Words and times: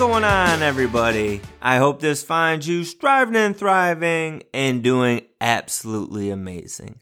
going 0.00 0.24
on, 0.24 0.62
everybody? 0.62 1.42
I 1.60 1.76
hope 1.76 2.00
this 2.00 2.22
finds 2.22 2.66
you 2.66 2.84
striving 2.84 3.36
and 3.36 3.54
thriving 3.54 4.44
and 4.54 4.82
doing 4.82 5.26
absolutely 5.42 6.30
amazing. 6.30 7.00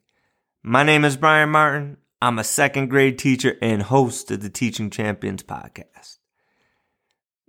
My 0.64 0.82
name 0.82 1.04
is 1.04 1.16
Brian 1.16 1.50
Martin. 1.50 1.98
I'm 2.20 2.40
a 2.40 2.44
second 2.44 2.88
grade 2.88 3.16
teacher 3.16 3.56
and 3.62 3.82
host 3.82 4.32
of 4.32 4.42
the 4.42 4.50
Teaching 4.50 4.90
Champions 4.90 5.44
podcast. 5.44 6.18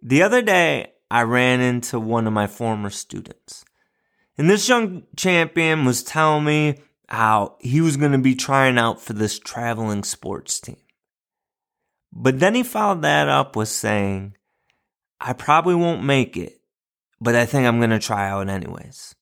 The 0.03 0.21
other 0.21 0.43
day, 0.43 0.93
I 1.09 1.23
ran 1.23 1.61
into 1.61 1.99
one 1.99 2.27
of 2.27 2.33
my 2.33 2.45
former 2.45 2.91
students. 2.91 3.65
And 4.37 4.49
this 4.49 4.69
young 4.69 5.03
champion 5.15 5.83
was 5.83 6.03
telling 6.03 6.43
me 6.43 6.77
how 7.07 7.57
he 7.59 7.81
was 7.81 7.97
going 7.97 8.11
to 8.11 8.19
be 8.19 8.35
trying 8.35 8.77
out 8.77 9.01
for 9.01 9.13
this 9.13 9.39
traveling 9.39 10.03
sports 10.03 10.59
team. 10.59 10.77
But 12.13 12.39
then 12.39 12.53
he 12.53 12.61
followed 12.61 13.01
that 13.01 13.27
up 13.27 13.55
with 13.55 13.69
saying, 13.69 14.35
I 15.19 15.33
probably 15.33 15.75
won't 15.75 16.03
make 16.03 16.37
it, 16.37 16.61
but 17.19 17.35
I 17.35 17.45
think 17.45 17.67
I'm 17.67 17.79
going 17.79 17.89
to 17.89 17.99
try 17.99 18.29
out 18.29 18.49
anyways. 18.49 19.15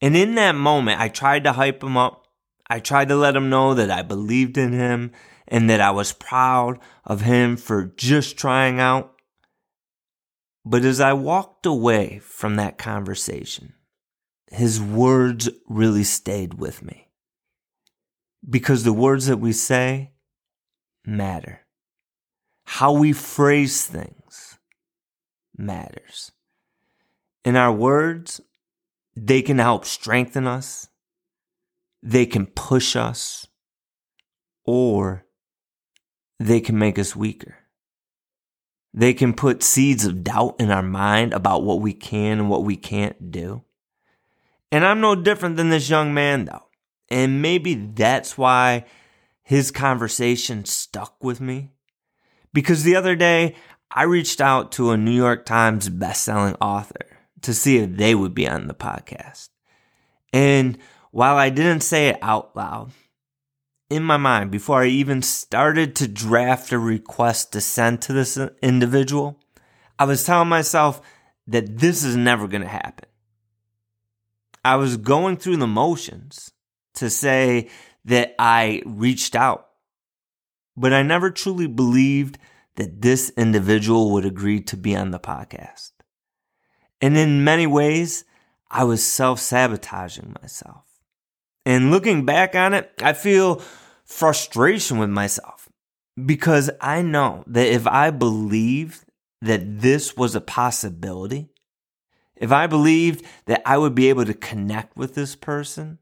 And 0.00 0.16
in 0.16 0.34
that 0.36 0.54
moment, 0.54 1.00
I 1.00 1.08
tried 1.08 1.44
to 1.44 1.52
hype 1.52 1.82
him 1.82 1.96
up. 1.96 2.26
I 2.70 2.80
tried 2.80 3.08
to 3.08 3.16
let 3.16 3.36
him 3.36 3.50
know 3.50 3.74
that 3.74 3.90
I 3.90 4.02
believed 4.02 4.56
in 4.56 4.72
him 4.72 5.12
and 5.46 5.68
that 5.70 5.80
I 5.80 5.90
was 5.90 6.12
proud 6.12 6.78
of 7.04 7.22
him 7.22 7.56
for 7.56 7.92
just 7.96 8.36
trying 8.36 8.78
out. 8.78 9.14
But 10.64 10.84
as 10.84 11.00
I 11.00 11.14
walked 11.14 11.66
away 11.66 12.20
from 12.22 12.56
that 12.56 12.78
conversation, 12.78 13.74
his 14.50 14.80
words 14.80 15.48
really 15.66 16.04
stayed 16.04 16.54
with 16.54 16.82
me. 16.82 17.08
Because 18.48 18.84
the 18.84 18.92
words 18.92 19.26
that 19.26 19.38
we 19.40 19.52
say 19.52 20.12
matter. 21.04 21.60
How 22.64 22.92
we 22.92 23.12
phrase 23.12 23.86
things 23.86 24.57
matters. 25.58 26.32
In 27.44 27.56
our 27.56 27.72
words, 27.72 28.40
they 29.16 29.42
can 29.42 29.58
help 29.58 29.84
strengthen 29.84 30.46
us, 30.46 30.88
they 32.02 32.24
can 32.26 32.46
push 32.46 32.94
us, 32.94 33.46
or 34.64 35.26
they 36.38 36.60
can 36.60 36.78
make 36.78 36.98
us 36.98 37.16
weaker. 37.16 37.56
They 38.94 39.12
can 39.12 39.34
put 39.34 39.62
seeds 39.62 40.04
of 40.04 40.24
doubt 40.24 40.56
in 40.58 40.70
our 40.70 40.82
mind 40.82 41.32
about 41.32 41.62
what 41.62 41.80
we 41.80 41.92
can 41.92 42.38
and 42.38 42.50
what 42.50 42.64
we 42.64 42.76
can't 42.76 43.30
do. 43.30 43.64
And 44.70 44.84
I'm 44.84 45.00
no 45.00 45.14
different 45.14 45.56
than 45.56 45.70
this 45.70 45.88
young 45.90 46.14
man, 46.14 46.44
though. 46.46 46.68
And 47.08 47.42
maybe 47.42 47.74
that's 47.74 48.36
why 48.36 48.84
his 49.42 49.70
conversation 49.70 50.64
stuck 50.64 51.16
with 51.22 51.40
me. 51.40 51.70
Because 52.52 52.82
the 52.82 52.96
other 52.96 53.16
day, 53.16 53.54
I 53.90 54.02
reached 54.02 54.40
out 54.40 54.72
to 54.72 54.90
a 54.90 54.96
New 54.96 55.12
York 55.12 55.46
Times 55.46 55.88
bestselling 55.88 56.56
author 56.60 57.06
to 57.42 57.54
see 57.54 57.78
if 57.78 57.96
they 57.96 58.14
would 58.14 58.34
be 58.34 58.46
on 58.46 58.68
the 58.68 58.74
podcast. 58.74 59.48
And 60.32 60.78
while 61.10 61.36
I 61.36 61.50
didn't 61.50 61.80
say 61.80 62.08
it 62.08 62.18
out 62.20 62.54
loud, 62.54 62.90
in 63.88 64.02
my 64.02 64.18
mind, 64.18 64.50
before 64.50 64.82
I 64.82 64.88
even 64.88 65.22
started 65.22 65.96
to 65.96 66.08
draft 66.08 66.72
a 66.72 66.78
request 66.78 67.52
to 67.52 67.60
send 67.60 68.02
to 68.02 68.12
this 68.12 68.38
individual, 68.62 69.40
I 69.98 70.04
was 70.04 70.24
telling 70.24 70.48
myself 70.48 71.00
that 71.46 71.78
this 71.78 72.04
is 72.04 72.14
never 72.14 72.46
going 72.46 72.62
to 72.62 72.68
happen. 72.68 73.08
I 74.62 74.76
was 74.76 74.98
going 74.98 75.38
through 75.38 75.56
the 75.56 75.66
motions 75.66 76.52
to 76.94 77.08
say 77.08 77.70
that 78.04 78.34
I 78.38 78.82
reached 78.84 79.34
out, 79.34 79.68
but 80.76 80.92
I 80.92 81.02
never 81.02 81.30
truly 81.30 81.66
believed 81.66 82.38
that 82.78 83.02
this 83.02 83.30
individual 83.36 84.12
would 84.12 84.24
agree 84.24 84.60
to 84.60 84.76
be 84.76 84.94
on 84.94 85.10
the 85.10 85.18
podcast. 85.18 85.90
And 87.00 87.16
in 87.16 87.42
many 87.44 87.66
ways, 87.66 88.24
I 88.70 88.84
was 88.84 89.04
self 89.04 89.40
sabotaging 89.40 90.36
myself. 90.40 90.84
And 91.66 91.90
looking 91.90 92.24
back 92.24 92.54
on 92.54 92.74
it, 92.74 92.92
I 93.02 93.12
feel 93.12 93.56
frustration 94.04 94.98
with 94.98 95.10
myself 95.10 95.68
because 96.24 96.70
I 96.80 97.02
know 97.02 97.42
that 97.48 97.66
if 97.66 97.86
I 97.86 98.10
believed 98.10 99.04
that 99.42 99.80
this 99.80 100.16
was 100.16 100.34
a 100.34 100.40
possibility, 100.40 101.50
if 102.36 102.52
I 102.52 102.68
believed 102.68 103.24
that 103.46 103.60
I 103.66 103.76
would 103.76 103.96
be 103.96 104.08
able 104.08 104.24
to 104.24 104.34
connect 104.34 104.96
with 104.96 105.14
this 105.14 105.34
person, 105.34 105.98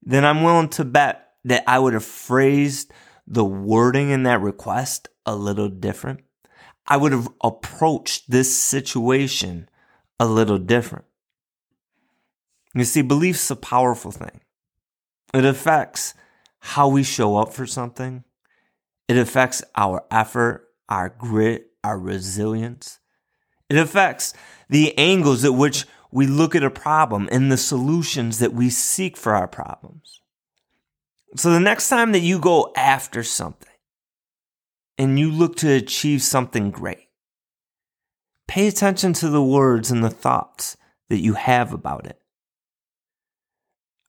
then 0.00 0.24
I'm 0.24 0.44
willing 0.44 0.68
to 0.70 0.84
bet 0.84 1.32
that 1.44 1.64
I 1.66 1.80
would 1.80 1.92
have 1.92 2.04
phrased 2.04 2.92
the 3.26 3.44
wording 3.44 4.10
in 4.10 4.22
that 4.24 4.40
request 4.40 5.08
a 5.26 5.34
little 5.34 5.68
different. 5.68 6.20
I 6.86 6.96
would 6.96 7.12
have 7.12 7.28
approached 7.42 8.30
this 8.30 8.54
situation 8.54 9.68
a 10.20 10.26
little 10.26 10.58
different. 10.58 11.06
You 12.74 12.84
see, 12.84 13.02
belief's 13.02 13.50
a 13.50 13.56
powerful 13.56 14.10
thing. 14.10 14.40
It 15.32 15.44
affects 15.44 16.14
how 16.58 16.88
we 16.88 17.02
show 17.02 17.36
up 17.36 17.52
for 17.52 17.66
something. 17.66 18.24
It 19.08 19.16
affects 19.16 19.62
our 19.76 20.04
effort, 20.10 20.68
our 20.88 21.08
grit, 21.08 21.70
our 21.82 21.98
resilience. 21.98 22.98
It 23.68 23.76
affects 23.76 24.34
the 24.68 24.96
angles 24.98 25.44
at 25.44 25.54
which 25.54 25.86
we 26.10 26.26
look 26.26 26.54
at 26.54 26.62
a 26.62 26.70
problem 26.70 27.28
and 27.32 27.50
the 27.50 27.56
solutions 27.56 28.38
that 28.38 28.52
we 28.52 28.70
seek 28.70 29.16
for 29.16 29.34
our 29.34 29.48
problems. 29.48 30.20
So 31.36 31.50
the 31.50 31.60
next 31.60 31.88
time 31.88 32.12
that 32.12 32.20
you 32.20 32.38
go 32.38 32.72
after 32.76 33.24
something 33.24 33.68
and 34.96 35.18
you 35.18 35.30
look 35.30 35.56
to 35.56 35.72
achieve 35.72 36.22
something 36.22 36.70
great, 36.70 37.08
pay 38.46 38.68
attention 38.68 39.12
to 39.14 39.28
the 39.28 39.42
words 39.42 39.90
and 39.90 40.04
the 40.04 40.10
thoughts 40.10 40.76
that 41.08 41.20
you 41.20 41.34
have 41.34 41.72
about 41.72 42.06
it. 42.06 42.20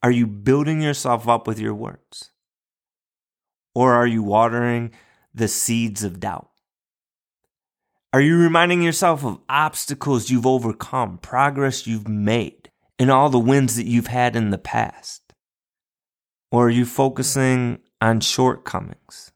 Are 0.04 0.12
you 0.12 0.28
building 0.28 0.82
yourself 0.82 1.28
up 1.28 1.48
with 1.48 1.60
your 1.60 1.74
words? 1.74 2.32
Or 3.74 3.94
are 3.94 4.06
you 4.06 4.22
watering 4.22 4.92
the 5.34 5.48
seeds 5.48 6.04
of 6.04 6.20
doubt? 6.20 6.50
Are 8.14 8.22
you 8.22 8.38
reminding 8.38 8.84
yourself 8.84 9.26
of 9.26 9.40
obstacles 9.50 10.30
you've 10.30 10.46
overcome, 10.46 11.18
progress 11.18 11.88
you've 11.88 12.08
made, 12.08 12.70
and 13.00 13.10
all 13.10 13.30
the 13.30 13.40
wins 13.40 13.76
that 13.76 13.88
you've 13.88 14.08
had 14.08 14.36
in 14.36 14.52
the 14.52 14.60
past? 14.60 15.25
Or 16.56 16.68
are 16.68 16.70
you 16.70 16.86
focusing 16.86 17.80
on 18.00 18.22
shortcomings 18.22 19.34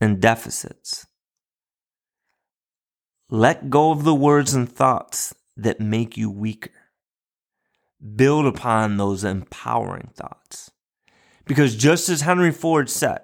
and 0.00 0.20
deficits? 0.20 1.08
Let 3.28 3.68
go 3.68 3.90
of 3.90 4.04
the 4.04 4.14
words 4.14 4.54
and 4.54 4.70
thoughts 4.70 5.34
that 5.56 5.80
make 5.80 6.16
you 6.16 6.30
weaker. 6.30 6.70
Build 8.14 8.46
upon 8.46 8.96
those 8.96 9.24
empowering 9.24 10.10
thoughts. 10.14 10.70
Because 11.46 11.74
just 11.74 12.08
as 12.08 12.20
Henry 12.20 12.52
Ford 12.52 12.88
said, 12.88 13.22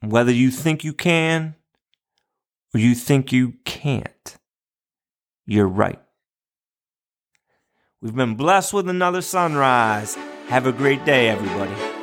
whether 0.00 0.30
you 0.30 0.52
think 0.52 0.84
you 0.84 0.92
can 0.92 1.56
or 2.72 2.78
you 2.78 2.94
think 2.94 3.32
you 3.32 3.54
can't, 3.64 4.38
you're 5.44 5.66
right. 5.66 6.00
We've 8.00 8.14
been 8.14 8.36
blessed 8.36 8.72
with 8.72 8.88
another 8.88 9.22
sunrise. 9.22 10.14
Have 10.46 10.68
a 10.68 10.72
great 10.72 11.04
day, 11.04 11.28
everybody. 11.28 11.95